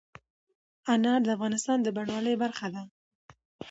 انار 0.93 1.19
د 1.23 1.27
افغانستان 1.35 1.77
د 1.81 1.87
بڼوالۍ 1.95 2.35
برخه 2.43 2.67
ده. 2.73 2.81